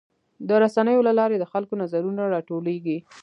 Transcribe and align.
د 0.47 0.49
رسنیو 0.63 1.05
له 1.07 1.13
لارې 1.19 1.35
د 1.39 1.45
خلکو 1.51 1.73
نظرونه 1.83 2.23
راټولیږي. 2.33 2.97